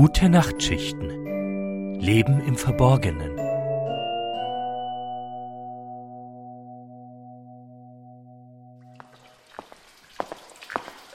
[0.00, 2.00] Gute Nachtschichten.
[2.00, 3.36] Leben im Verborgenen.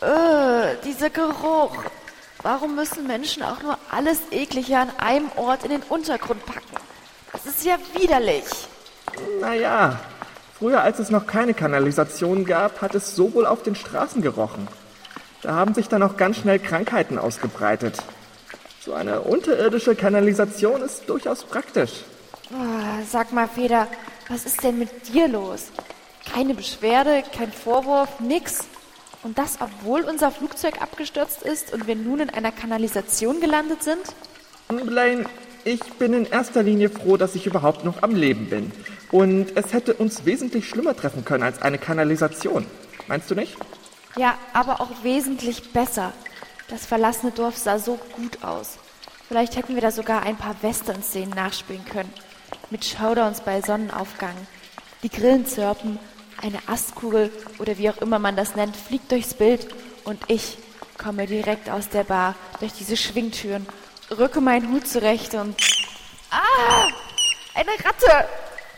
[0.02, 1.76] Äh, dieser Geruch.
[2.44, 6.76] Warum müssen Menschen auch nur alles Eklige an einem Ort in den Untergrund packen?
[7.34, 8.46] Das ist ja widerlich.
[9.42, 10.00] Naja,
[10.60, 14.68] früher als es noch keine Kanalisation gab, hat es so wohl auf den Straßen gerochen.
[15.42, 18.04] Da haben sich dann auch ganz schnell Krankheiten ausgebreitet.
[18.86, 22.04] So eine unterirdische Kanalisation ist durchaus praktisch.
[22.52, 23.88] Oh, sag mal, Feder,
[24.30, 25.72] was ist denn mit dir los?
[26.32, 28.66] Keine Beschwerde, kein Vorwurf, nix.
[29.24, 34.04] Und das, obwohl unser Flugzeug abgestürzt ist und wir nun in einer Kanalisation gelandet sind?
[34.68, 35.26] Blaine,
[35.64, 38.72] ich bin in erster Linie froh, dass ich überhaupt noch am Leben bin.
[39.12, 42.68] Und es hätte uns wesentlich schlimmer treffen können als eine Kanalisation.
[43.08, 43.58] Meinst du nicht?
[44.16, 46.14] Ja, aber auch wesentlich besser.
[46.68, 48.78] Das verlassene Dorf sah so gut aus.
[49.28, 52.12] Vielleicht hätten wir da sogar ein paar Western-Szenen nachspielen können.
[52.70, 54.36] Mit Showdowns bei Sonnenaufgang.
[55.04, 56.00] Die Grillen zirpen,
[56.42, 59.68] eine Astkugel oder wie auch immer man das nennt, fliegt durchs Bild
[60.04, 60.58] und ich
[60.98, 63.66] komme direkt aus der Bar durch diese Schwingtüren,
[64.18, 65.56] rücke meinen Hut zurecht und.
[66.32, 66.88] Ah!
[67.54, 68.28] Eine Ratte!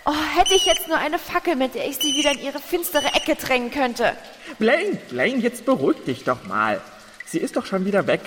[0.06, 3.08] Oh, hätte ich jetzt nur eine Fackel, mit der ich sie wieder in ihre finstere
[3.14, 4.16] Ecke drängen könnte.
[4.58, 6.82] Blaine, Blaine, jetzt beruhig dich doch mal.
[7.28, 8.22] Sie ist doch schon wieder weg.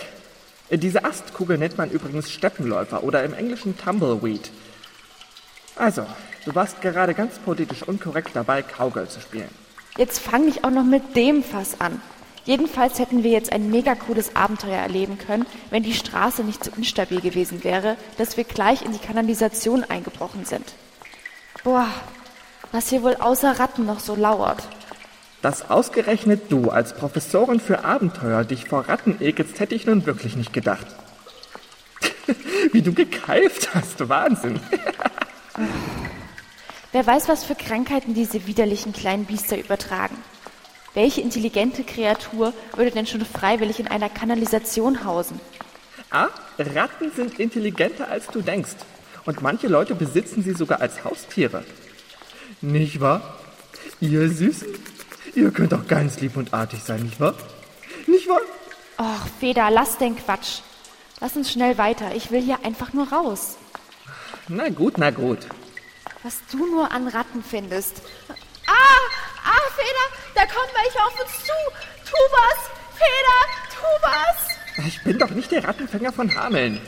[0.70, 4.50] Diese Astkugel nennt man übrigens Steppenläufer oder im Englischen Tumbleweed.
[5.74, 6.06] Also,
[6.44, 9.48] du warst gerade ganz politisch unkorrekt dabei, Cowgirl zu spielen.
[9.96, 12.00] Jetzt fang ich auch noch mit dem Fass an.
[12.44, 16.70] Jedenfalls hätten wir jetzt ein mega cooles Abenteuer erleben können, wenn die Straße nicht so
[16.76, 20.74] instabil gewesen wäre, dass wir gleich in die Kanalisation eingebrochen sind.
[21.64, 21.88] Boah,
[22.72, 24.62] was hier wohl außer Ratten noch so lauert.
[25.42, 30.36] Dass ausgerechnet du als Professorin für Abenteuer dich vor Ratten ekelst, hätte ich nun wirklich
[30.36, 30.86] nicht gedacht.
[32.72, 34.60] Wie du gekeift hast, Wahnsinn.
[36.92, 40.16] Wer weiß, was für Krankheiten diese widerlichen kleinen Biester übertragen.
[40.92, 45.40] Welche intelligente Kreatur würde denn schon freiwillig in einer Kanalisation hausen?
[46.10, 48.74] Ah, Ratten sind intelligenter als du denkst.
[49.24, 51.62] Und manche Leute besitzen sie sogar als Haustiere.
[52.60, 53.38] Nicht wahr?
[54.00, 54.66] Ihr Süßen?
[55.34, 57.34] Ihr könnt doch ganz lieb und artig sein, nicht wahr?
[58.06, 58.40] Nicht wahr?
[58.98, 60.60] Och, Feder, lass den Quatsch.
[61.20, 62.14] Lass uns schnell weiter.
[62.14, 63.56] Ich will hier einfach nur raus.
[64.48, 65.38] Na gut, na gut.
[66.22, 68.02] Was du nur an Ratten findest.
[68.66, 68.72] Ah,
[69.44, 71.52] ah, Feder, da kommen welche auf uns zu.
[72.04, 73.40] Tu was, Feder,
[73.70, 74.86] tu was.
[74.86, 76.80] Ich bin doch nicht der Rattenfänger von Hameln.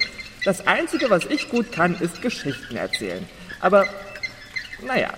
[0.45, 3.29] Das Einzige, was ich gut kann, ist Geschichten erzählen.
[3.61, 3.87] Aber,
[4.85, 5.11] naja,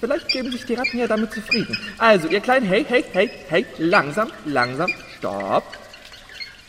[0.00, 1.78] vielleicht geben sich die Ratten ja damit zufrieden.
[1.98, 5.64] Also, ihr kleinen, hey, hey, hey, hey, langsam, langsam, stopp.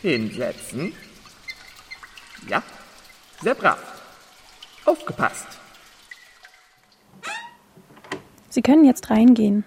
[0.02, 0.92] Hinsetzen.
[2.48, 2.62] Ja,
[3.42, 3.78] sehr brav.
[4.84, 5.46] Aufgepasst.
[8.48, 9.64] Sie können jetzt reingehen.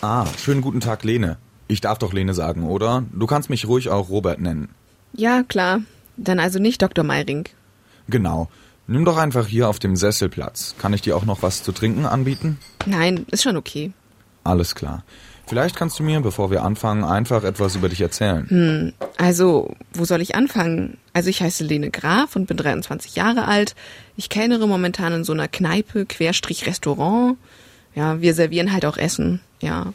[0.00, 1.38] Ah, schönen guten Tag, Lene.
[1.68, 3.04] Ich darf doch Lene sagen, oder?
[3.12, 4.74] Du kannst mich ruhig auch Robert nennen.
[5.12, 5.82] Ja, klar.
[6.16, 7.04] Dann also nicht Dr.
[7.04, 7.48] Meiring.
[8.08, 8.48] Genau.
[8.92, 10.74] Nimm doch einfach hier auf dem Sessel Platz.
[10.78, 12.58] Kann ich dir auch noch was zu trinken anbieten?
[12.84, 13.92] Nein, ist schon okay.
[14.44, 15.02] Alles klar.
[15.46, 18.46] Vielleicht kannst du mir, bevor wir anfangen, einfach etwas über dich erzählen.
[18.50, 20.98] Hm, also, wo soll ich anfangen?
[21.14, 23.74] Also, ich heiße Lene Graf und bin 23 Jahre alt.
[24.18, 27.38] Ich kellnere momentan in so einer Kneipe, Querstrich Restaurant.
[27.94, 29.94] Ja, wir servieren halt auch Essen, ja.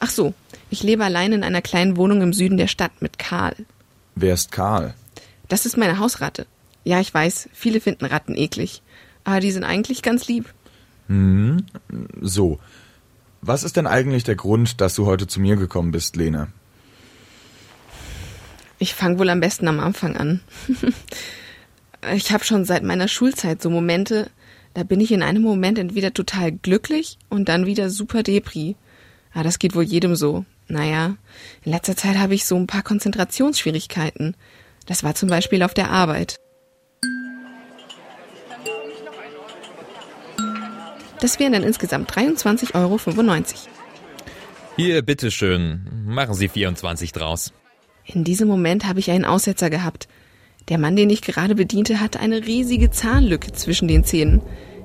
[0.00, 0.34] Ach so,
[0.68, 3.54] ich lebe allein in einer kleinen Wohnung im Süden der Stadt mit Karl.
[4.16, 4.94] Wer ist Karl?
[5.46, 6.46] Das ist meine Hausratte.
[6.86, 8.80] Ja, ich weiß, viele finden Ratten eklig.
[9.24, 10.54] Aber die sind eigentlich ganz lieb.
[11.08, 11.66] Hm,
[12.20, 12.60] so.
[13.42, 16.46] Was ist denn eigentlich der Grund, dass du heute zu mir gekommen bist, Lene?
[18.78, 20.40] Ich fange wohl am besten am Anfang an.
[22.14, 24.30] ich habe schon seit meiner Schulzeit so Momente,
[24.72, 28.76] da bin ich in einem Moment entweder total glücklich und dann wieder super depri.
[29.34, 30.44] Ja, das geht wohl jedem so.
[30.68, 31.16] Naja,
[31.64, 34.36] in letzter Zeit habe ich so ein paar Konzentrationsschwierigkeiten.
[34.86, 36.36] Das war zum Beispiel auf der Arbeit.
[41.26, 43.00] Das wären dann insgesamt 23,95 Euro.
[44.76, 45.80] Hier, bitteschön.
[46.06, 47.52] Machen Sie 24 draus.
[48.04, 50.06] In diesem Moment habe ich einen Aussetzer gehabt.
[50.68, 54.40] Der Mann, den ich gerade bediente, hatte eine riesige Zahnlücke zwischen den Zähnen.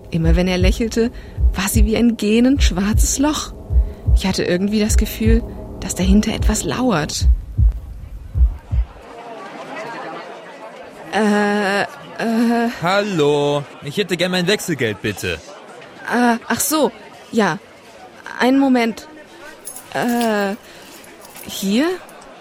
[0.09, 1.11] Immer wenn er lächelte,
[1.53, 3.53] war sie wie ein gähnend schwarzes Loch.
[4.15, 5.43] Ich hatte irgendwie das Gefühl,
[5.79, 7.27] dass dahinter etwas lauert.
[11.13, 11.85] Äh, äh.
[12.81, 15.39] Hallo, ich hätte gern mein Wechselgeld, bitte.
[16.11, 16.91] Äh, ach so,
[17.31, 17.59] ja.
[18.39, 19.07] Einen Moment.
[19.93, 20.55] Äh,
[21.47, 21.87] hier?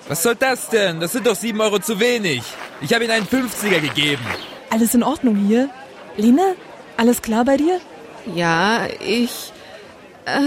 [0.09, 1.01] Was soll das denn?
[1.01, 2.43] Das sind doch sieben Euro zu wenig.
[2.81, 4.25] Ich habe Ihnen einen 50er gegeben.
[4.71, 5.71] Alles in Ordnung hier?
[6.17, 6.57] Lene,
[6.97, 7.81] alles klar bei dir?
[8.35, 9.53] Ja, ich.
[10.25, 10.41] Äh,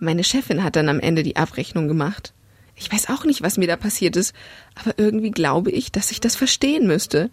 [0.00, 2.32] meine Chefin hat dann am Ende die Abrechnung gemacht.
[2.74, 4.34] Ich weiß auch nicht, was mir da passiert ist,
[4.74, 7.30] aber irgendwie glaube ich, dass ich das verstehen müsste.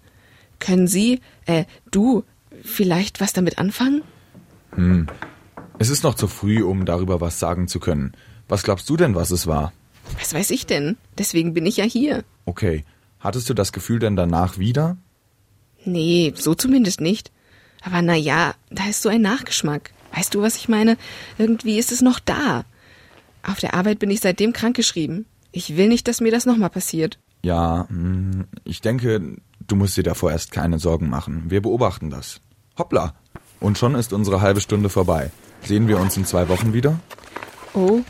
[0.60, 2.24] Können Sie, äh, du,
[2.64, 4.04] vielleicht was damit anfangen?
[4.74, 5.08] Hm.
[5.80, 8.14] Es ist noch zu früh, um darüber was sagen zu können.
[8.48, 9.74] Was glaubst du denn, was es war?
[10.20, 10.98] Was weiß ich denn?
[11.18, 12.24] Deswegen bin ich ja hier.
[12.46, 12.86] Okay.
[13.20, 14.98] Hattest du das Gefühl denn danach wieder?
[15.86, 17.32] Nee, so zumindest nicht.
[17.82, 19.92] Aber na ja, da ist so ein Nachgeschmack.
[20.14, 20.98] Weißt du, was ich meine?
[21.38, 22.66] Irgendwie ist es noch da.
[23.44, 25.26] Auf der Arbeit bin ich seitdem krankgeschrieben.
[25.52, 27.20] Ich will nicht, dass mir das nochmal passiert.
[27.44, 31.44] Ja, hm, ich denke, du musst dir davor erst keine Sorgen machen.
[31.48, 32.42] Wir beobachten das.
[32.78, 33.14] Hoppla.
[33.60, 35.32] Und schon ist unsere halbe Stunde vorbei.
[35.64, 37.00] Sehen wir uns in zwei Wochen wieder?
[37.74, 38.02] Oh,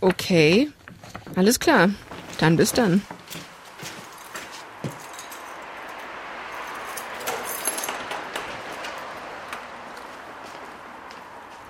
[0.00, 0.68] okay.
[1.36, 1.90] Alles klar.
[2.38, 3.02] Dann bis dann.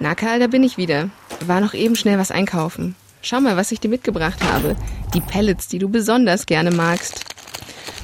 [0.00, 1.11] Na Karl, da bin ich wieder.
[1.46, 2.94] War noch eben schnell was einkaufen.
[3.20, 4.76] Schau mal, was ich dir mitgebracht habe.
[5.12, 7.28] Die Pellets, die du besonders gerne magst.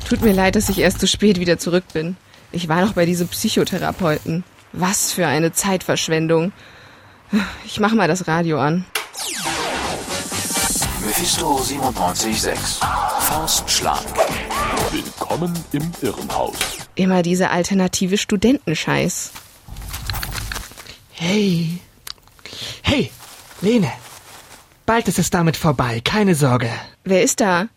[0.08, 2.16] Tut mir leid, dass ich erst zu spät wieder zurück bin.
[2.52, 4.44] Ich war noch bei diesem Psychotherapeuten.
[4.72, 6.52] Was für eine Zeitverschwendung.
[7.64, 8.84] Ich mach mal das Radio an.
[11.04, 12.84] Mephisto 97.6.
[13.20, 14.04] Faustschlag.
[14.90, 16.54] Willkommen im Irrenhaus.
[16.94, 19.32] Immer diese alternative Studentenscheiß.
[21.12, 21.78] Hey.
[22.82, 23.10] Hey,
[23.60, 23.90] Lene.
[24.86, 26.70] Bald ist es damit vorbei, keine Sorge.
[27.04, 27.68] Wer ist da?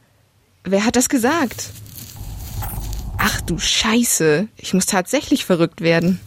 [0.63, 1.71] Wer hat das gesagt?
[3.29, 6.21] Ach du Scheiße, ich muss tatsächlich verrückt werden.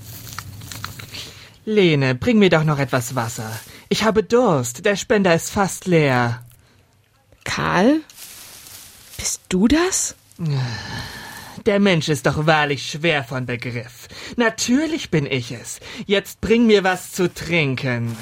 [1.65, 3.59] Lene, bring mir doch noch etwas Wasser.
[3.89, 6.45] Ich habe Durst, der Spender ist fast leer.
[7.45, 8.03] Karl?
[9.17, 10.15] Bist du das?
[11.65, 14.09] Der Mensch ist doch wahrlich schwer von Begriff.
[14.37, 15.81] Natürlich bin ich es.
[16.05, 18.15] Jetzt bring mir was zu trinken.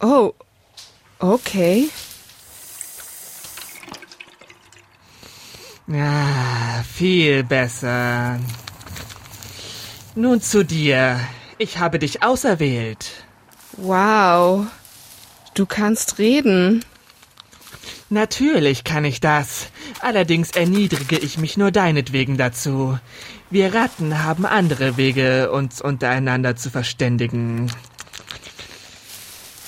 [0.00, 0.32] Oh,
[1.20, 1.88] okay.
[5.92, 8.38] Ah, viel besser.
[10.14, 11.20] Nun zu dir.
[11.58, 13.10] Ich habe dich auserwählt.
[13.76, 14.66] Wow.
[15.54, 16.84] Du kannst reden.
[18.08, 19.68] Natürlich kann ich das.
[20.00, 22.98] Allerdings erniedrige ich mich nur deinetwegen dazu.
[23.50, 27.70] Wir Ratten haben andere Wege, uns untereinander zu verständigen.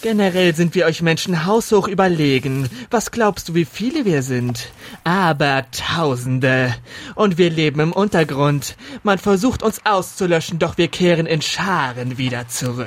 [0.03, 2.69] Generell sind wir euch Menschen haushoch überlegen.
[2.91, 4.71] Was glaubst du, wie viele wir sind?
[5.05, 6.75] Aber Tausende.
[7.15, 8.77] Und wir leben im Untergrund.
[9.03, 12.87] Man versucht uns auszulöschen, doch wir kehren in Scharen wieder zurück.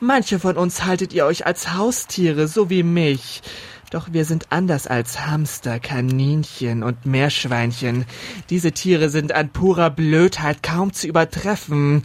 [0.00, 3.42] Manche von uns haltet ihr euch als Haustiere, so wie mich.
[3.90, 8.06] Doch wir sind anders als Hamster, Kaninchen und Meerschweinchen.
[8.48, 12.04] Diese Tiere sind an purer Blödheit kaum zu übertreffen.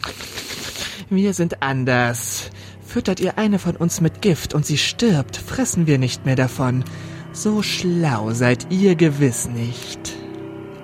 [1.08, 2.50] Wir sind anders.
[2.88, 6.84] Füttert ihr eine von uns mit Gift und sie stirbt, fressen wir nicht mehr davon.
[7.32, 10.14] So schlau seid ihr gewiss nicht.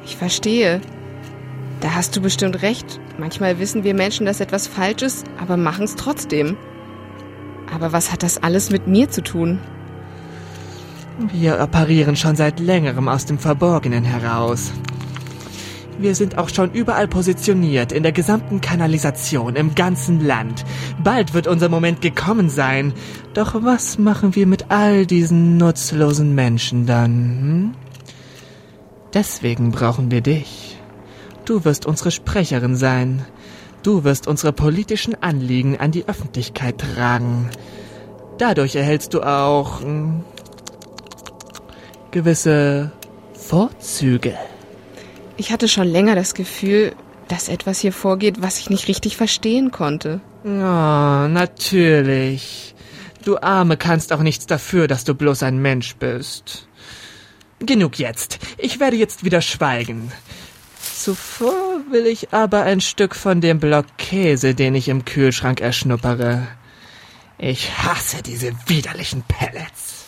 [0.04, 0.82] Ich verstehe.
[1.80, 3.00] Da hast du bestimmt recht.
[3.16, 6.58] Manchmal wissen wir Menschen, dass etwas falsch ist, aber machen es trotzdem.
[7.72, 9.58] Aber was hat das alles mit mir zu tun?
[11.32, 14.72] Wir operieren schon seit längerem aus dem Verborgenen heraus.
[15.98, 20.64] Wir sind auch schon überall positioniert, in der gesamten Kanalisation, im ganzen Land.
[21.02, 22.92] Bald wird unser Moment gekommen sein.
[23.32, 27.12] Doch was machen wir mit all diesen nutzlosen Menschen dann?
[27.12, 27.74] Hm?
[29.14, 30.76] Deswegen brauchen wir dich.
[31.44, 33.24] Du wirst unsere Sprecherin sein.
[33.84, 37.50] Du wirst unsere politischen Anliegen an die Öffentlichkeit tragen.
[38.38, 40.24] Dadurch erhältst du auch hm,
[42.10, 42.90] gewisse
[43.34, 44.34] Vorzüge.
[45.36, 46.94] Ich hatte schon länger das Gefühl,
[47.28, 50.20] dass etwas hier vorgeht, was ich nicht richtig verstehen konnte.
[50.44, 52.74] Oh, natürlich.
[53.24, 56.68] Du Arme kannst auch nichts dafür, dass du bloß ein Mensch bist.
[57.60, 58.38] Genug jetzt.
[58.58, 60.12] Ich werde jetzt wieder schweigen.
[60.94, 66.46] Zuvor will ich aber ein Stück von dem Block Käse, den ich im Kühlschrank erschnuppere.
[67.38, 70.04] Ich hasse diese widerlichen Pellets.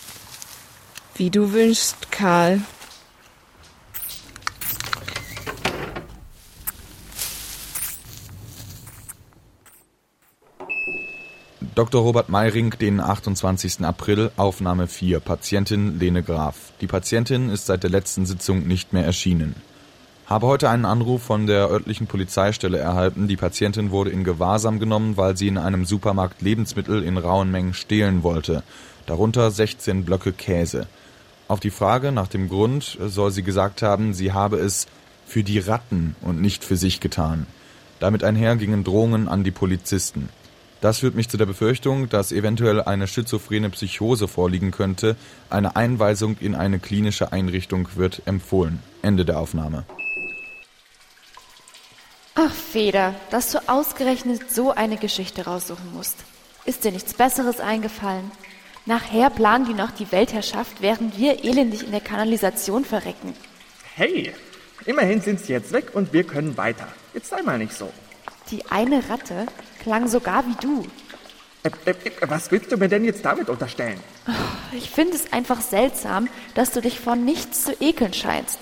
[1.17, 2.61] Wie du wünschst, Karl.
[11.77, 12.01] Dr.
[12.01, 13.85] Robert Meiring, den 28.
[13.85, 16.73] April, Aufnahme 4, Patientin Lene Graf.
[16.81, 19.55] Die Patientin ist seit der letzten Sitzung nicht mehr erschienen.
[20.25, 23.29] Habe heute einen Anruf von der örtlichen Polizeistelle erhalten.
[23.29, 27.75] Die Patientin wurde in Gewahrsam genommen, weil sie in einem Supermarkt Lebensmittel in rauen Mengen
[27.75, 28.63] stehlen wollte.
[29.05, 30.87] Darunter 16 Blöcke Käse.
[31.47, 34.87] Auf die Frage nach dem Grund soll sie gesagt haben, sie habe es
[35.27, 37.47] für die Ratten und nicht für sich getan.
[38.01, 40.31] Damit einher gingen Drohungen an die Polizisten.
[40.81, 45.17] Das führt mich zu der Befürchtung, dass eventuell eine schizophrene Psychose vorliegen könnte.
[45.49, 48.81] Eine Einweisung in eine klinische Einrichtung wird empfohlen.
[49.03, 49.85] Ende der Aufnahme.
[52.35, 56.19] Ach, Feder, dass du ausgerechnet so eine Geschichte raussuchen musst.
[56.67, 58.31] Ist dir nichts Besseres eingefallen?
[58.85, 63.33] Nachher planen die noch die Weltherrschaft, während wir elendig in der Kanalisation verrecken.
[63.95, 64.33] Hey,
[64.85, 66.87] immerhin sind sie jetzt weg und wir können weiter.
[67.15, 67.91] Jetzt sei mal nicht so.
[68.51, 69.47] Die eine Ratte
[69.83, 70.87] klang sogar wie du.
[71.63, 71.95] Äh, äh,
[72.29, 73.99] was willst du mir denn jetzt damit unterstellen?
[74.73, 78.59] Ich finde es einfach seltsam, dass du dich vor nichts zu ekeln scheinst.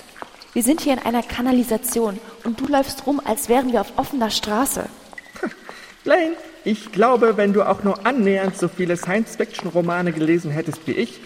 [0.52, 4.30] Wir sind hier in einer Kanalisation und du läufst rum, als wären wir auf offener
[4.30, 4.88] Straße.
[6.04, 11.20] Blaine, ich glaube, wenn du auch nur annähernd so viele Science-Fiction-Romane gelesen hättest wie ich,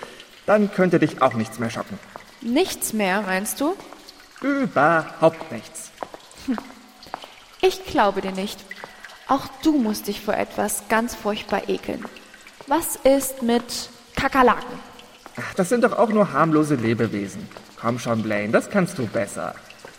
[0.47, 1.99] dann könnte dich auch nichts mehr schocken.
[2.41, 3.75] Nichts mehr, meinst du?
[4.41, 5.91] Überhaupt nichts.
[6.47, 6.57] Hm.
[7.61, 8.59] Ich glaube dir nicht.
[9.27, 12.05] Auch du musst dich vor etwas ganz furchtbar ekeln.
[12.67, 14.79] Was ist mit Kakerlaken?
[15.37, 17.49] Ach, das sind doch auch nur harmlose Lebewesen.
[17.81, 19.55] Komm schon, Blaine, das kannst du besser.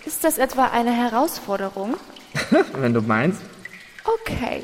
[0.06, 1.96] Ist das etwa eine Herausforderung?
[2.74, 3.42] Wenn du meinst.
[4.04, 4.63] Okay.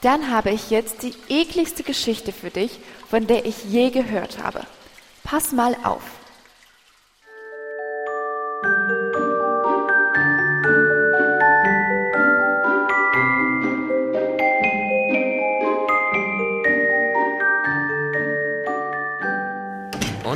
[0.00, 2.78] Dann habe ich jetzt die ekligste Geschichte für dich,
[3.10, 4.60] von der ich je gehört habe.
[5.24, 6.02] Pass mal auf.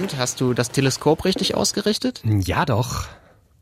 [0.03, 2.23] Und hast du das Teleskop richtig ausgerichtet?
[2.25, 3.07] Ja, doch.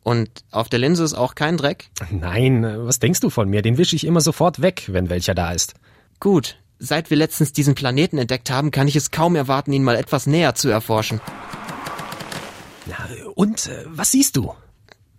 [0.03, 1.91] Und auf der Linse ist auch kein Dreck?
[2.11, 3.61] Nein, was denkst du von mir?
[3.61, 5.75] Den wische ich immer sofort weg, wenn welcher da ist.
[6.19, 6.57] Gut.
[6.79, 10.27] Seit wir letztens diesen Planeten entdeckt haben, kann ich es kaum erwarten, ihn mal etwas
[10.27, 11.21] näher zu erforschen.
[12.87, 12.97] Na,
[13.35, 14.55] und äh, was siehst du?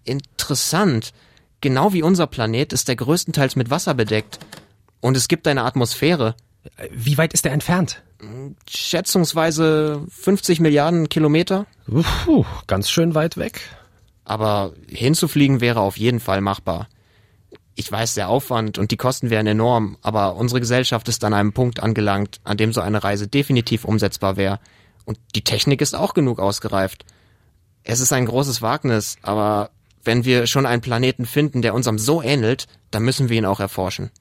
[0.03, 1.13] Interessant.
[1.61, 4.39] Genau wie unser Planet ist er größtenteils mit Wasser bedeckt.
[5.01, 6.33] Und es gibt eine Atmosphäre.
[6.89, 8.01] Wie weit ist er entfernt?
[8.69, 11.65] Schätzungsweise 50 Milliarden Kilometer.
[12.25, 13.61] Puh, ganz schön weit weg.
[14.23, 16.87] Aber hinzufliegen wäre auf jeden Fall machbar.
[17.75, 21.53] Ich weiß, der Aufwand und die Kosten wären enorm, aber unsere Gesellschaft ist an einem
[21.53, 24.59] Punkt angelangt, an dem so eine Reise definitiv umsetzbar wäre.
[25.05, 27.05] Und die Technik ist auch genug ausgereift.
[27.83, 29.71] Es ist ein großes Wagnis, aber
[30.03, 33.59] wenn wir schon einen Planeten finden, der unserem so ähnelt, dann müssen wir ihn auch
[33.59, 34.11] erforschen.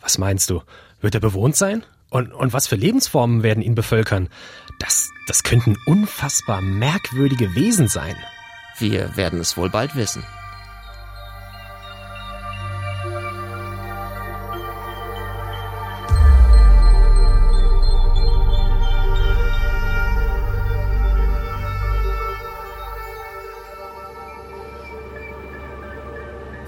[0.00, 0.62] Was meinst du?
[1.00, 1.84] Wird er bewohnt sein?
[2.14, 4.28] Und, und was für Lebensformen werden ihn bevölkern?
[4.78, 8.14] Das, das könnten unfassbar merkwürdige Wesen sein.
[8.78, 10.22] Wir werden es wohl bald wissen.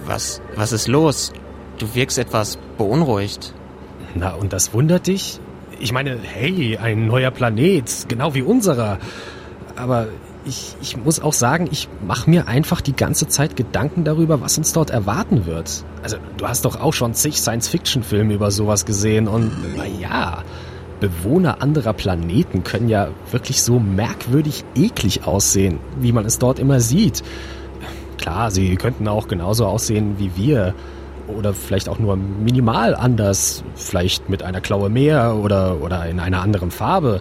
[0.04, 1.32] Was, was ist los?
[1.78, 3.54] Du wirkst etwas beunruhigt.
[4.18, 5.40] Na, und das wundert dich?
[5.78, 8.98] Ich meine, hey, ein neuer Planet, genau wie unserer.
[9.76, 10.08] Aber
[10.46, 14.56] ich, ich muss auch sagen, ich mache mir einfach die ganze Zeit Gedanken darüber, was
[14.56, 15.84] uns dort erwarten wird.
[16.02, 20.44] Also, du hast doch auch schon zig Science-Fiction-Filme über sowas gesehen und, naja,
[20.98, 26.80] Bewohner anderer Planeten können ja wirklich so merkwürdig eklig aussehen, wie man es dort immer
[26.80, 27.22] sieht.
[28.16, 30.74] Klar, sie könnten auch genauso aussehen wie wir
[31.28, 36.42] oder vielleicht auch nur minimal anders, vielleicht mit einer Klaue mehr oder, oder in einer
[36.42, 37.20] anderen Farbe.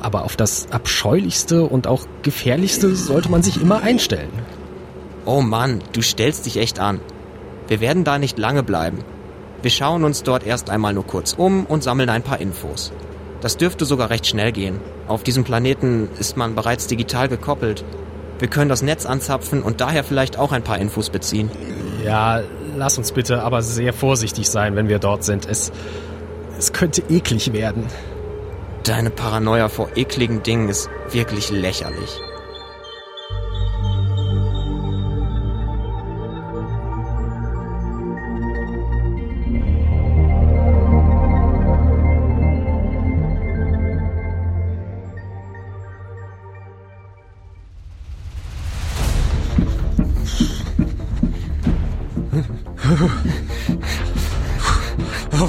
[0.00, 4.30] Aber auf das Abscheulichste und auch Gefährlichste sollte man sich immer einstellen.
[5.24, 7.00] Oh Mann, du stellst dich echt an.
[7.68, 8.98] Wir werden da nicht lange bleiben.
[9.62, 12.92] Wir schauen uns dort erst einmal nur kurz um und sammeln ein paar Infos.
[13.40, 14.80] Das dürfte sogar recht schnell gehen.
[15.08, 17.84] Auf diesem Planeten ist man bereits digital gekoppelt.
[18.38, 21.50] Wir können das Netz anzapfen und daher vielleicht auch ein paar Infos beziehen.
[22.04, 22.42] Ja,
[22.76, 25.46] lass uns bitte aber sehr vorsichtig sein, wenn wir dort sind.
[25.48, 25.72] Es,
[26.58, 27.86] es könnte eklig werden.
[28.84, 32.20] Deine Paranoia vor ekligen Dingen ist wirklich lächerlich.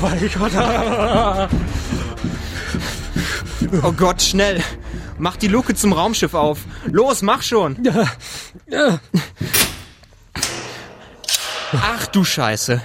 [0.09, 0.51] Mein Gott.
[3.83, 4.61] Oh Gott, schnell.
[5.17, 6.59] Mach die Luke zum Raumschiff auf.
[6.85, 7.77] Los, mach schon.
[11.71, 12.81] Ach du Scheiße.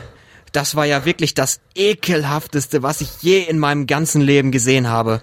[0.52, 5.22] Das war ja wirklich das ekelhafteste, was ich je in meinem ganzen Leben gesehen habe.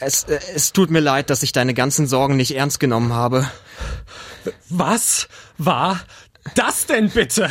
[0.00, 3.48] Es, äh, es tut mir leid, dass ich deine ganzen Sorgen nicht ernst genommen habe.
[4.68, 5.28] Was
[5.58, 6.00] war
[6.54, 7.48] das denn bitte?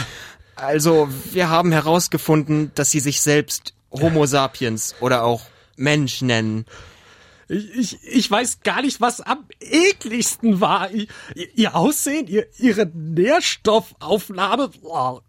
[0.56, 5.42] Also, wir haben herausgefunden, dass sie sich selbst Homo sapiens oder auch
[5.76, 6.66] Mensch nennen.
[7.48, 10.90] Ich, ich, ich weiß gar nicht, was am ekligsten war.
[10.92, 11.08] Ihr,
[11.56, 15.22] ihr Aussehen, ihr, ihre Nährstoffaufnahme, boah,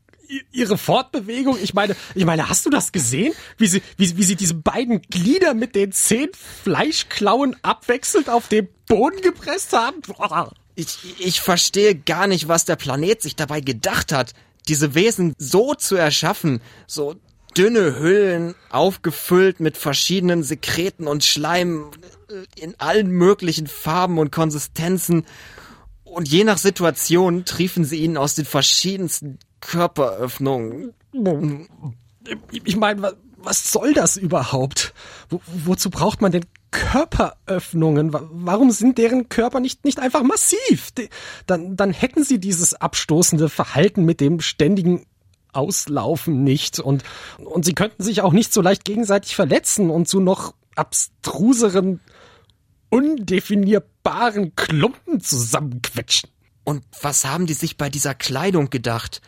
[0.53, 1.59] ihre Fortbewegung.
[1.63, 3.35] Ich meine, ich meine, hast du das gesehen?
[3.59, 6.31] Wie sie, wie, wie sie diese beiden Glieder mit den zehn
[6.63, 10.01] Fleischklauen abwechselnd auf den Boden gepresst haben?
[10.07, 10.53] Boah.
[10.75, 14.35] Ich, ich verstehe gar nicht, was der Planet sich dabei gedacht hat,
[14.69, 17.17] diese Wesen so zu erschaffen, so
[17.57, 21.91] dünne Hüllen, aufgefüllt mit verschiedenen Sekreten und Schleim
[22.57, 25.25] in allen möglichen Farben und Konsistenzen.
[26.05, 30.93] Und je nach Situation triefen sie ihn aus den verschiedensten Körperöffnungen.
[32.65, 34.93] Ich meine, was soll das überhaupt?
[35.29, 38.11] Wo, wozu braucht man denn Körperöffnungen?
[38.13, 40.91] Warum sind deren Körper nicht, nicht einfach massiv?
[41.47, 45.07] Dann, dann hätten sie dieses abstoßende Verhalten mit dem ständigen
[45.57, 47.03] Auslaufen nicht und,
[47.39, 52.01] und sie könnten sich auch nicht so leicht gegenseitig verletzen und zu noch abstruseren,
[52.91, 56.31] undefinierbaren Klumpen zusammenquetschen.
[56.65, 59.21] Und was haben die sich bei dieser Kleidung gedacht?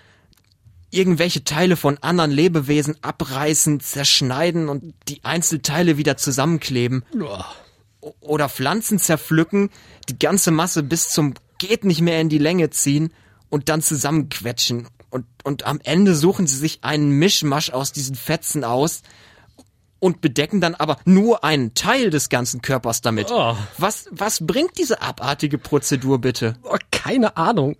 [0.91, 7.05] irgendwelche Teile von anderen Lebewesen abreißen, zerschneiden und die Einzelteile wieder zusammenkleben.
[8.21, 9.71] Oder Pflanzen zerpflücken,
[10.09, 13.13] die ganze Masse bis zum geht nicht mehr in die Länge ziehen
[13.51, 14.89] und dann zusammenquetschen.
[15.11, 19.03] Und, und am Ende suchen sie sich einen Mischmasch aus diesen Fetzen aus
[20.01, 23.31] und bedecken dann aber nur einen Teil des ganzen Körpers damit.
[23.31, 23.57] Oh.
[23.79, 26.57] Was, was bringt diese abartige Prozedur bitte?
[26.63, 27.77] Oh, keine Ahnung.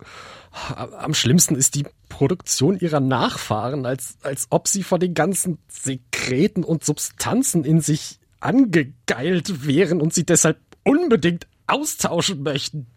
[0.75, 6.63] Am schlimmsten ist die Produktion ihrer Nachfahren, als, als ob sie von den ganzen Sekreten
[6.63, 12.87] und Substanzen in sich angegeilt wären und sie deshalb unbedingt austauschen möchten.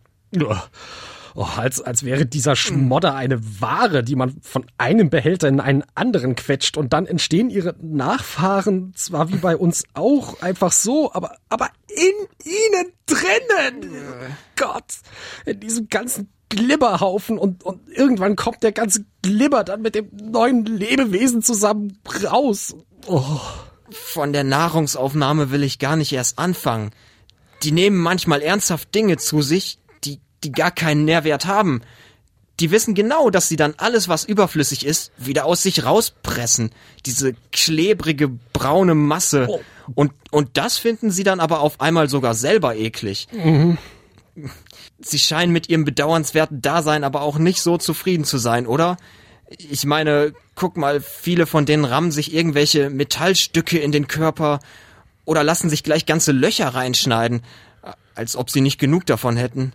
[0.40, 0.56] Oh,
[1.34, 6.34] als, als wäre dieser Schmodder eine Ware, die man von einem Behälter in einen anderen
[6.34, 11.70] quetscht und dann entstehen ihre Nachfahren zwar wie bei uns auch einfach so, aber, aber
[11.88, 13.92] in ihnen drinnen.
[14.56, 14.84] Gott,
[15.46, 20.66] in diesem ganzen Glibberhaufen und, und irgendwann kommt der ganze Glibber dann mit dem neuen
[20.66, 22.74] Lebewesen zusammen raus.
[23.06, 23.40] Oh.
[23.90, 26.92] Von der Nahrungsaufnahme will ich gar nicht erst anfangen.
[27.62, 29.78] Die nehmen manchmal ernsthaft Dinge zu sich,
[30.44, 31.82] die, gar keinen Nährwert haben.
[32.60, 36.70] Die wissen genau, dass sie dann alles, was überflüssig ist, wieder aus sich rauspressen.
[37.06, 39.46] Diese klebrige, braune Masse.
[39.48, 39.60] Oh.
[39.94, 43.26] Und, und das finden sie dann aber auf einmal sogar selber eklig.
[43.32, 43.78] Mhm.
[45.00, 48.96] Sie scheinen mit ihrem bedauernswerten Dasein aber auch nicht so zufrieden zu sein, oder?
[49.58, 54.60] Ich meine, guck mal, viele von denen rammen sich irgendwelche Metallstücke in den Körper
[55.24, 57.42] oder lassen sich gleich ganze Löcher reinschneiden,
[58.14, 59.72] als ob sie nicht genug davon hätten.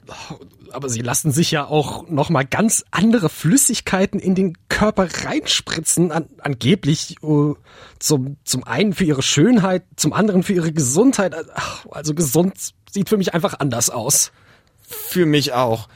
[0.71, 6.11] Aber sie lassen sich ja auch noch mal ganz andere Flüssigkeiten in den Körper reinspritzen,
[6.11, 7.55] an, angeblich uh,
[7.99, 11.35] zum zum einen für ihre Schönheit, zum anderen für ihre Gesundheit.
[11.55, 12.53] Ach, also gesund
[12.91, 14.31] sieht für mich einfach anders aus.
[14.81, 15.87] Für mich auch.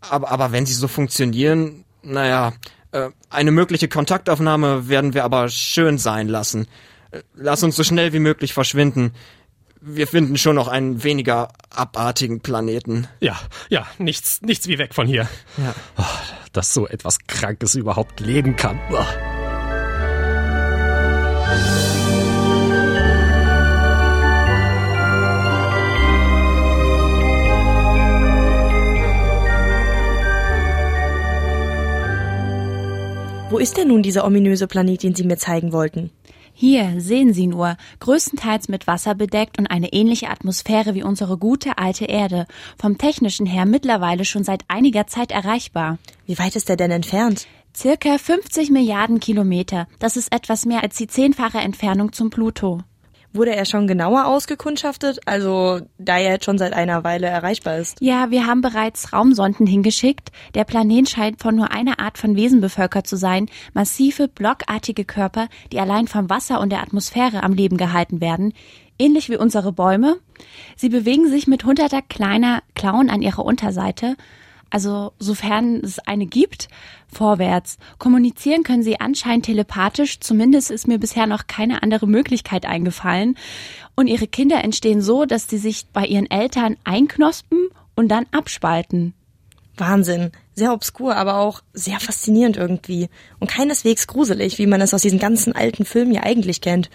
[0.00, 2.52] Aber, aber wenn sie so funktionieren, naja,
[2.92, 6.66] äh, eine mögliche Kontaktaufnahme werden wir aber schön sein lassen.
[7.10, 9.12] Äh, lass uns so schnell wie möglich verschwinden.
[9.80, 13.06] Wir finden schon noch einen weniger abartigen Planeten.
[13.20, 13.38] Ja,
[13.68, 15.28] ja, nichts, nichts wie weg von hier.
[15.56, 15.74] Ja.
[15.96, 16.02] Oh,
[16.52, 18.80] dass so etwas Krankes überhaupt leben kann.
[18.90, 19.04] Oh.
[33.50, 36.10] Wo ist denn nun dieser ominöse Planet, den Sie mir zeigen wollten?
[36.60, 41.78] Hier, sehen Sie nur, größtenteils mit Wasser bedeckt und eine ähnliche Atmosphäre wie unsere gute
[41.78, 45.98] alte Erde, vom technischen her mittlerweile schon seit einiger Zeit erreichbar.
[46.26, 47.46] Wie weit ist er denn entfernt?
[47.76, 49.86] Circa 50 Milliarden Kilometer.
[50.00, 52.80] Das ist etwas mehr als die zehnfache Entfernung zum Pluto.
[53.34, 57.98] Wurde er schon genauer ausgekundschaftet, also da er jetzt schon seit einer Weile erreichbar ist?
[58.00, 60.32] Ja, wir haben bereits Raumsonden hingeschickt.
[60.54, 65.48] Der Planet scheint von nur einer Art von Wesen bevölkert zu sein, massive, blockartige Körper,
[65.72, 68.54] die allein vom Wasser und der Atmosphäre am Leben gehalten werden,
[68.98, 70.16] ähnlich wie unsere Bäume.
[70.76, 74.16] Sie bewegen sich mit hunderter kleiner Klauen an ihrer Unterseite
[74.70, 76.68] also sofern es eine gibt,
[77.12, 77.78] vorwärts.
[77.98, 83.36] Kommunizieren können sie anscheinend telepathisch, zumindest ist mir bisher noch keine andere Möglichkeit eingefallen.
[83.94, 89.14] Und ihre Kinder entstehen so, dass sie sich bei ihren Eltern einknospen und dann abspalten.
[89.76, 90.32] Wahnsinn.
[90.54, 93.08] Sehr obskur, aber auch sehr faszinierend irgendwie.
[93.38, 96.90] Und keineswegs gruselig, wie man es aus diesen ganzen alten Filmen ja eigentlich kennt.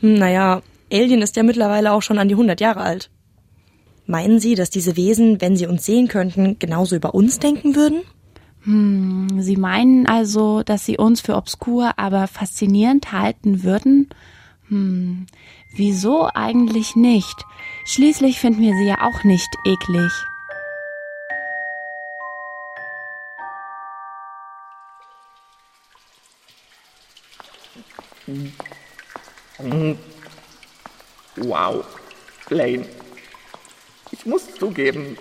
[0.00, 0.62] Hm, naja,
[0.92, 3.10] Alien ist ja mittlerweile auch schon an die 100 Jahre alt.
[4.06, 8.02] Meinen Sie, dass diese Wesen, wenn sie uns sehen könnten, genauso über uns denken würden?
[8.62, 14.08] Hm, Sie meinen also, dass Sie uns für obskur, aber faszinierend halten würden?
[14.68, 15.26] Hm,
[15.76, 17.44] wieso eigentlich nicht?
[17.84, 20.12] Schließlich finden wir sie ja auch nicht eklig.
[31.36, 31.84] Wow,
[32.48, 32.86] Blaine.
[34.18, 35.16] Ich muss zugeben,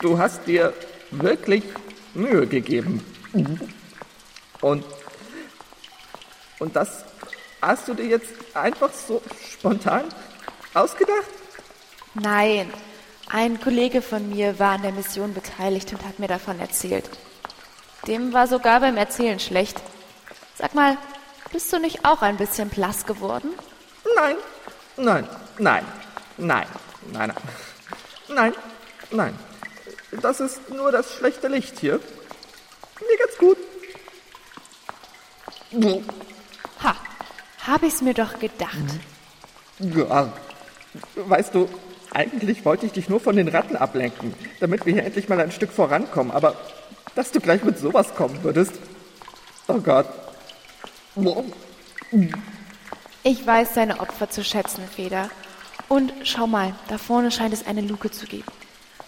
[0.00, 0.72] du hast dir
[1.10, 1.64] wirklich
[2.14, 3.04] Mühe gegeben.
[4.60, 4.84] Und,
[6.58, 7.04] und das
[7.60, 10.04] hast du dir jetzt einfach so spontan
[10.74, 11.28] ausgedacht?
[12.14, 12.72] Nein,
[13.28, 17.08] ein Kollege von mir war an der Mission beteiligt und hat mir davon erzählt.
[18.06, 19.80] Dem war sogar beim Erzählen schlecht.
[20.56, 20.96] Sag mal,
[21.52, 23.54] bist du nicht auch ein bisschen blass geworden?
[24.16, 24.36] Nein,
[24.96, 25.84] nein, nein,
[26.36, 26.66] nein,
[27.12, 27.32] nein, nein.
[28.28, 28.52] Nein,
[29.10, 29.38] nein.
[30.22, 32.00] Das ist nur das schlechte Licht hier.
[33.00, 33.58] Mir geht's gut.
[36.82, 36.96] Ha,
[37.66, 39.00] hab ich's mir doch gedacht.
[39.80, 40.32] Ja,
[41.16, 41.68] weißt du,
[42.12, 45.50] eigentlich wollte ich dich nur von den Ratten ablenken, damit wir hier endlich mal ein
[45.50, 46.56] Stück vorankommen, aber
[47.16, 48.74] dass du gleich mit sowas kommen würdest.
[49.66, 50.06] Oh Gott.
[53.24, 55.28] Ich weiß deine Opfer zu schätzen, Feder.
[55.88, 58.50] Und schau mal, da vorne scheint es eine Luke zu geben.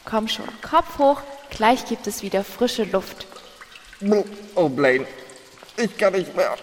[0.05, 3.27] Komm schon, Kopf hoch, gleich gibt es wieder frische Luft.
[4.55, 5.07] Oh, Blaine,
[5.77, 6.57] ich kann nicht mehr.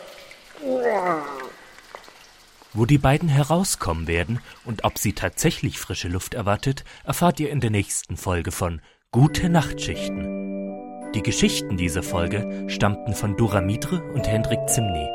[2.74, 7.60] Wo die beiden herauskommen werden und ob sie tatsächlich frische Luft erwartet, erfahrt ihr in
[7.60, 11.12] der nächsten Folge von Gute Nachtschichten.
[11.14, 15.08] Die Geschichten dieser Folge stammten von Dora Mitre und Hendrik Zimny.